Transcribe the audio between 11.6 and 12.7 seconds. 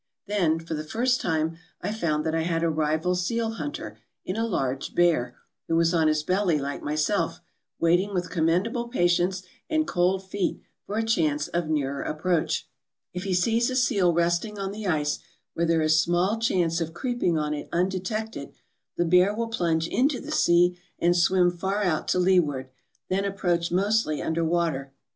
nearer approach."